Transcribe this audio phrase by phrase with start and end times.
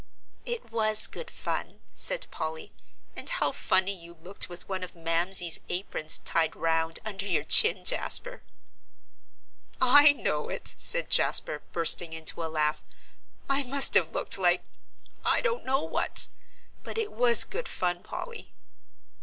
[0.47, 2.73] "It was good fun," said Polly;
[3.15, 7.85] "and how funny you looked with one of Mamsie's aprons tied round under your chin,
[7.85, 8.41] Jasper."
[9.79, 12.81] "I know it," said Jasper, bursting into a laugh.
[13.47, 14.63] "I must have looked like
[15.23, 16.29] I don't know what.
[16.83, 18.55] But it was good fun, Polly."